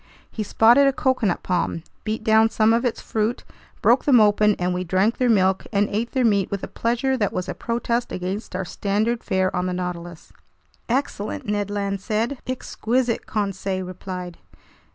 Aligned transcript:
He 0.31 0.41
spotted 0.41 0.87
a 0.87 0.93
coconut 0.93 1.43
palm, 1.43 1.83
beat 2.05 2.23
down 2.23 2.49
some 2.49 2.73
of 2.73 2.83
its 2.85 2.99
fruit, 2.99 3.43
broke 3.83 4.05
them 4.05 4.19
open, 4.19 4.55
and 4.57 4.73
we 4.73 4.83
drank 4.83 5.19
their 5.19 5.29
milk 5.29 5.67
and 5.71 5.87
ate 5.91 6.13
their 6.13 6.25
meat 6.25 6.49
with 6.49 6.63
a 6.63 6.67
pleasure 6.67 7.15
that 7.15 7.31
was 7.31 7.47
a 7.47 7.53
protest 7.53 8.11
against 8.11 8.55
our 8.55 8.65
standard 8.65 9.23
fare 9.23 9.55
on 9.55 9.67
the 9.67 9.73
Nautilus. 9.73 10.33
"Excellent!" 10.89 11.45
Ned 11.45 11.69
Land 11.69 12.01
said. 12.01 12.39
"Exquisite!" 12.47 13.27
Conseil 13.27 13.85
replied. 13.85 14.39